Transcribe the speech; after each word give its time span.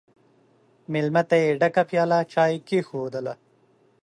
مېلمه 0.91 1.23
ته 1.29 1.35
یې 1.43 1.57
ډکه 1.59 1.83
پیاله 1.89 2.19
چای 2.33 2.53
کښېښودله! 2.67 3.33